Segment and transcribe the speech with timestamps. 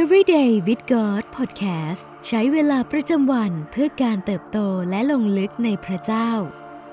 [0.00, 4.58] Everyday with God Podcast ใช้เวลาประจำวันเพื่อการเติบโต
[4.90, 6.30] และลงลึกในพระเจ้า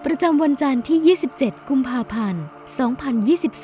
[0.05, 2.43] ประจำวันจันทร์ที่ 27 กุมภาพันธ์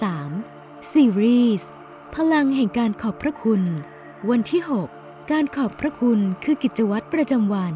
[0.06, 1.68] 2023 ซีรีส์
[2.16, 3.62] พลังแห่งการขอบพระคุณ
[4.30, 4.62] วันที่
[4.96, 7.74] 6 การขอบพระคุณคือกิจวัตรประจำวัน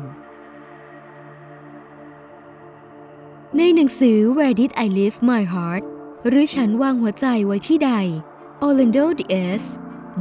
[3.58, 5.84] ในหนังสือ Where Did I Leave My Heart
[6.28, 7.92] หรือฉันวางหัวใจไว้ที่ใด
[8.66, 9.66] Orlando Diaz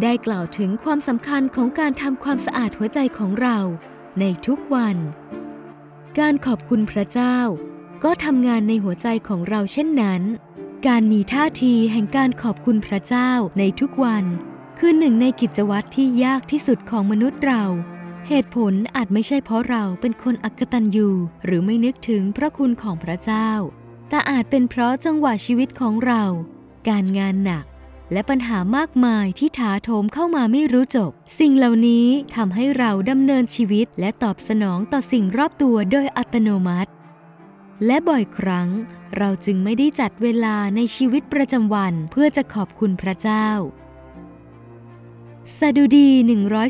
[0.03, 3.59] ได้กล่าวถึงความสำคัญของการทำความสะอาดหัวใจของเรา
[4.21, 4.97] ในทุกวัน
[6.19, 7.39] การขอบคุณพระเจ้า
[8.05, 10.23] ก็ทำงานในหัวใจของเราเช่นนั้น
[10.87, 14.25] การมีท่าทีแห่งการขอบคุณพระเจ้าในทุกวัน
[14.79, 17.65] คือหนึ่งในกิจวัตรที่ยากที่สุดของมนุษย์เรา
[18.29, 21.09] เหตุผลอาจไม่ใช่เพราะเราเป็นคนอักตันยู
[21.45, 23.51] หรือไม่นึกถึงพระคุณของพระเจ้า
[24.09, 26.23] แต่อาจเป็นเพราะจังหวะชีวิตของเรา
[26.89, 27.65] การงานหนัก
[28.13, 36.91] และปัญหามากมายที่ถาโถมเข้ามาไม่รู้จบ สิ่งเหล่านี้ทำให้เราดำเนินชีวิต และตอบสนองต่อสิ่งรอบตัวโดยอัตโนมัติ
[37.87, 38.69] และบ่อยครั้ง
[39.19, 43.49] เราจึงไม่ได้จัดเวลาในชีวิตประจำวันเพื่อจะขอบคุณพระเจ้า
[45.59, 46.09] สดุดี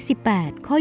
[0.04, 0.76] 118 ข้อ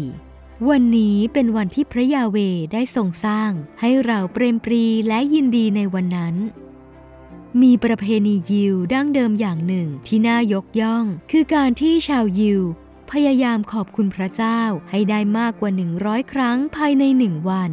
[0.00, 2.36] 24 วันนี้เป็นวันที่พระยาเว
[2.72, 6.34] ได้ทรงสร้าง ให้เราเปรมปรีและยินดีในวันนั้น
[7.62, 12.60] มีประเพณียิวดั้งเดิมอย่างหนึ่งที่น่ายกย่อง คือการที่ชาวยิว
[13.10, 14.60] พยายามขอบคุณพระเจ้า
[14.90, 17.70] ให้ได้มากกว่า 100 ครั้งภายในหนึ่งวัน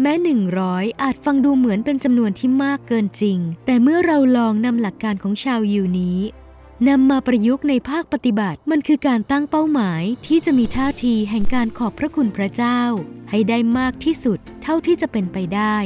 [0.00, 0.14] แม้
[0.56, 6.18] 100อาจฟังดูเหมือนเป็นจำนวนที่มากเกินจริง แต่เมื่อเราลองนำหลักการของชาวยิวนี้
[6.88, 12.80] นำมาประยุกต์ในภาคปฏิบัติ มันคือการตั้งเป้าหมายที่จะมีท่าทีแห่งการขอบพระคุณพระเจ้า
[13.30, 15.76] ให้ได้มากที่สุดเท่าที่จะเป็นไปได้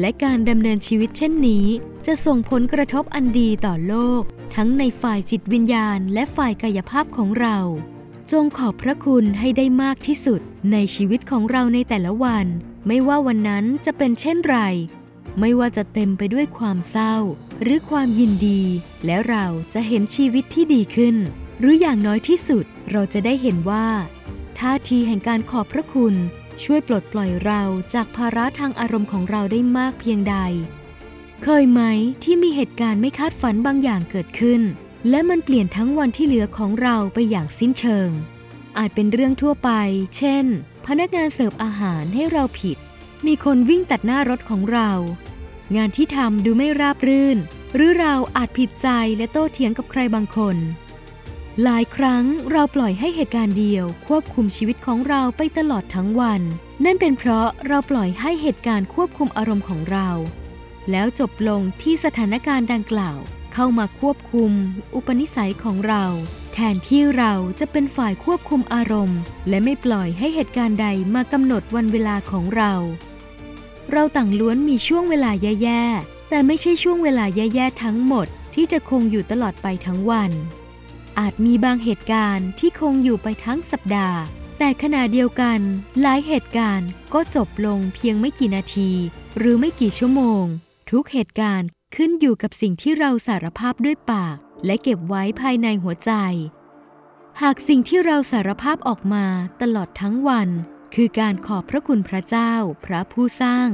[0.00, 1.66] และการดำเนินชีวิตเช่นนี้
[2.06, 4.22] จะส่งผลกระทบอันดีต่อโลก
[4.54, 7.58] ทั้งในฝ่ายจิตวิญญาณ และฝ่ายกายภาพของเรา
[8.32, 10.40] จงขอบพระคุณให้ได้มากที่สุด
[10.72, 12.46] ในชีวิตของเราในแต่ละวัน
[12.86, 14.58] ไม่ว่าวันนั้นจะเป็นเช่นไร
[15.40, 17.14] ไม่ว่าจะเต็มไปด้วยความเศร้า
[17.62, 18.62] หรือความยินดี
[19.04, 21.16] และเราจะเห็นชีวิตที่ดีขึ้น
[21.60, 23.86] หรืออย่างน้อยที่สุดเราจะได้เห็นว่า
[24.58, 26.14] ท่าทีแห่งการขอบพระคุณ
[26.64, 27.62] ช่วยปลดปล่อยเรา
[27.94, 30.36] จากภาระทางอารมณ์ของเราได้มากเพียงใด
[31.42, 31.82] เคยไหม
[32.24, 34.62] ที่มีเหตุการณ์ไม่คาดฝันบางอย่างเกิดขึ้น
[35.10, 38.10] และมันเปลี่ยนทั้งวันที่เหลือของเราไปอย่างสิ้นเชิง
[38.78, 39.70] อาจเป็นเรื่องทั่วไป
[40.16, 40.44] เช่น
[40.86, 42.76] พนักงานเสิร์ฟอาหารให้เราผิด
[43.26, 44.90] มีคนวิ่งตัดหน้ารถของเรา
[45.76, 47.38] งานที่ทำดูไม่ราบรื่น
[47.74, 50.56] หรือเราอาจผิดใจและโต้เถียงกับใครบางคน
[51.60, 56.42] หลายครั้งเราปล่อยให้เหตุการณ์เดียว ควบคุมชีวิตของเราไปตลอดทั้งวัน
[56.84, 60.08] นั่นเป็นเพราะเราปล่อยให้เหตุการณ์ควบคุมอารมณ์ของเรา
[60.90, 63.18] แล้วจบลงที่สถานการณ์ดังกล่าว
[63.54, 64.50] เข้ามาควบคุม
[64.94, 66.04] อุปนิสัยของเรา
[66.52, 72.72] แทนที่เราจะเป็นฝ่ายควบคุมอารมณ์ และไม่ปล่อยให้เหตุการณ์ใดมากำหนดวันเวลาของเรา
[73.92, 80.32] เราต่างล้วนมีช่วงเวลาแย่ๆแต่ไม่ใช่ช่วงเวลาแย่ๆทั้งหมดที่จะคงอยู่ตลอดไปทั้งวัน
[81.18, 84.18] อาจมีบางเหตุการณ์ที่คงอยู่ไปทั้งสัปดาห์
[84.58, 85.60] แต่ขณะเดียวกัน
[86.00, 88.90] หลายเหตุการณ์ก็จบลงเพียงไม่กี่นาที
[89.38, 90.44] หรือไม่กี่ชั่วโมง
[90.90, 94.36] ทุกเหตุการณ์ขึ้นอยู่กับสิ่งที่เราสารภาพด้วยปาก
[94.66, 96.12] และเก็บไว้ภายในหัวใจ
[97.42, 99.26] หากสิ่งที่เราสารภาพออกมา
[99.62, 100.48] ตลอดทั้งวัน
[100.94, 102.52] คือการขอบพระคุณพระเจ้า
[102.84, 103.68] พระผู้สร้าง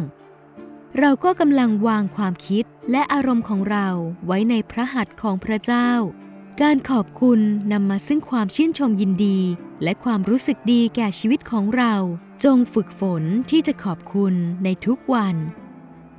[0.99, 3.89] เราก็กำลังวางความคิดและอารมณ์ของเรา
[4.27, 5.91] ไว้ในพระหัตถ์ของพระเจ้า
[6.65, 7.41] การขอบคุณ
[7.73, 9.39] นำมาซึ่งความชื่นชมยินดี
[9.83, 11.95] และความรู้สึกดีแก่ชีวิตของเรา
[12.45, 15.37] จงฝึกฝนที่จะขอบคุณในทุกวัน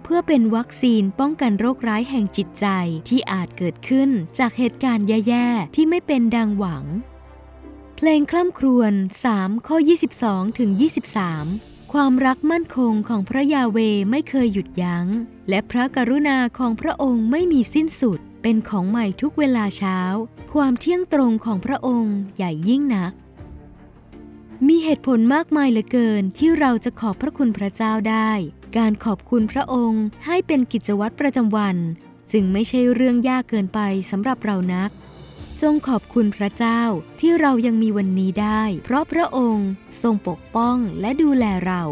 [0.04, 2.66] เพื่อเป็นวัคซีนป้องกันโรคร้ายแห่งจิตใจ
[3.10, 6.86] ที่อาจเกิดขึ้นจากเหตุการณ์แย่ๆ ที่ไม่เป็นดังหวัง
[7.96, 8.94] เพลงคล่ำครวญ
[9.32, 9.78] 3ข้อ
[10.18, 10.70] 22ถึง
[11.34, 13.78] 23 ความรักมั่นคงของพระยาเว
[14.12, 15.06] ไม่เคยหยุดยัง้ง
[15.50, 20.00] และพระกรุณาของพระองค์ไม่มีสิ้นสุด เป็นของใหม่ทุกเวลาเช้า
[20.54, 23.14] ความเที่ยงตรงของพระองค์ใหญ่ยิ่งนัก
[24.68, 28.32] มีเหตุผลมากมายเหลือเกินที่เราจะขอบพระคุณพระเจ้าได้
[28.78, 31.78] การขอบคุณพระองค์ให้เป็นกิจวัตรประจำวัน
[32.32, 33.80] จึงไม่ใช่เรื่องยากเกินไป
[34.12, 34.90] สำหรับเรานัก
[35.62, 36.82] จงขอบคุณพระเจ้า
[37.20, 39.70] ที่เรายังมีวันนี้ได้ เพราะพระองค์
[40.02, 41.84] ทรงปกป้องและดูแลเรา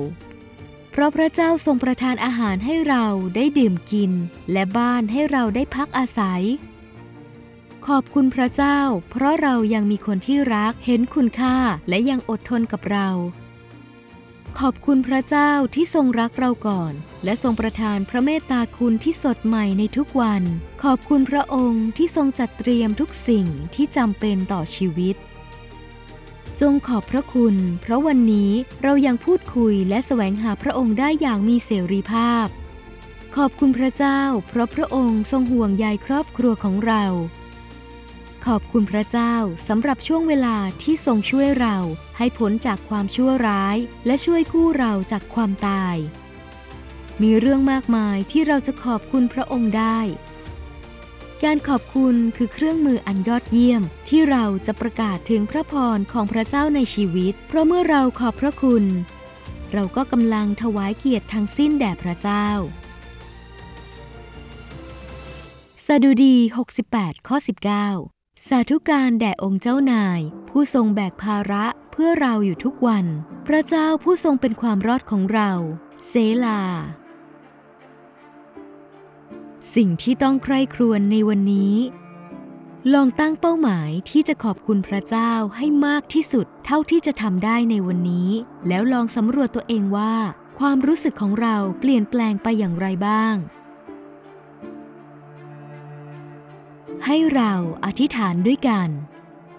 [1.00, 3.06] ราะพระเจ้าทรงประทานอาหารให้เรา
[3.36, 4.12] ได้ดื่มกิน
[4.52, 6.44] และบ้านให้เราได้พักอาศัย
[7.88, 8.80] ขอบคุณพระเจ้า
[9.10, 11.56] เพราะเรายังมีคนที่รักเห็นคุณค่า
[11.90, 13.10] และยังอดทนกับเรา
[14.60, 20.44] ขอบคุณพระเจ้าที่ทรงรักเราก่อน และทรงประทานพระเมตตาคุณที่สดใหม่ในทุกวัน
[20.84, 23.46] ขอบคุณพระองค์ที่ทรงจัดเตรียมทุกสิ่ง
[23.76, 25.16] ที่จำเป็นต่อชีวิต
[26.62, 28.52] จงขอบพระคุณ เพราะวันนี้
[28.84, 32.48] เรายังพูดคุยและแสวงหาพระองค์ได้อย่างมีเสรีภาพ
[33.36, 37.04] ขอบคุณพระเจ้า เพราะพระองค์ทรงห่วงใยครอบครัวของเรา
[38.46, 39.34] ขอบคุณพระเจ้า
[39.68, 41.78] สำหรับช่วงเวลาที่ทรงช่วยเรา
[42.18, 45.96] ให้พ้นจากความชั่วร้าย และช่วยกู้เราจากความตาย
[47.22, 50.00] มีเรื่องมากมายที่เราจะขอบคุณพระองค์ได้
[51.46, 58.84] การขอบคุณคือเครื่องมืออันยอดเยี่ยม ที่เราจะประกาศถึงพระพรของพระเจ้าในชีวิต เพราะเมื่อเราขอบพระคุณ
[59.74, 62.48] เราก็กำลังถวายเกียรติทั้งสิ้นแด่พระเจ้า
[65.86, 66.36] สดุดี
[66.82, 67.38] 68 ข้อ
[67.92, 70.20] 19 สาธุการแด่องค์เจ้านาย
[70.50, 73.06] ผู้ทรงแบกภาระเพื่อเราอยู่ทุกวัน
[73.48, 75.52] พระเจ้าผู้ทรงเป็นความรอดของเรา
[76.08, 76.14] เซ
[76.46, 76.62] ลา
[79.78, 81.76] สิ่งที่ต้องใคร่ครวญในวันนี้
[82.94, 88.30] ลองตั้งเป้าหมายที่จะขอบคุณพระเจ้าให้มากที่สุด เท่าที่จะทำได้ในวันนี้
[88.68, 90.14] แล้วลองสำรวจตัวเองว่า
[90.60, 93.36] ความรู้สึกของเราเปลี่ยนแปลงไปอย่างไรบ้าง
[97.06, 97.54] ให้เรา
[97.86, 98.90] อธิษฐานด้วยกัน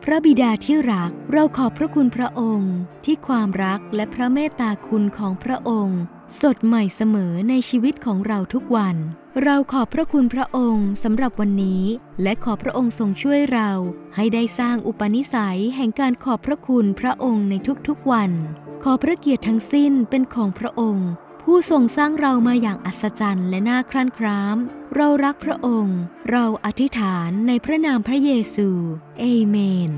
[0.02, 2.74] พระบิดาที่รัก เราขอบพระคุณพระองค์
[3.04, 6.00] ที่ความรักและพระเมตตาคุณของพระองค์
[6.42, 8.96] สดใหม่เสมอในชีวิตของเราทุกวัน
[9.44, 11.82] เราขอบพระคุณพระองค์สำหรับวันนี้
[12.22, 13.70] และขอพระองค์ทรงช่วยเรา
[14.16, 17.54] ให้ได้สร้างอุปนิสัยแห่งการขอบพระคุณพระองค์ใน
[17.88, 18.30] ทุกๆวัน
[18.82, 21.08] ขอพระเกียรติทั้งสิ้นเป็นของพระองค์
[21.42, 24.56] ผู้ทรงสร้างเรามาอย่างอัศจรรย์และน่าครั่นคร้าม
[24.94, 25.98] เรารักพระองค์
[26.30, 28.68] เราอธิษฐานในพระนามพระเยซู
[29.20, 29.56] เอเม
[29.90, 29.92] น